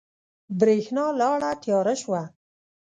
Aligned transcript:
برېښنا 0.59 1.05
لاړه 1.19 1.51
تیاره 1.63 1.95
شوه 2.01 2.21